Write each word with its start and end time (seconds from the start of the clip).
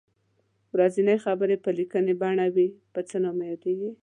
ورځنۍ 0.73 1.17
خبرې 1.25 1.55
په 1.63 1.69
لیکنۍ 1.77 2.13
بڼه 2.21 2.45
وي 2.55 2.67
په 2.93 2.99
څه 3.09 3.15
نامه 3.25 3.43
یادیږي. 3.51 3.91